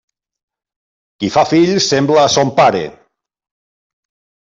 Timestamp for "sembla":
1.95-2.25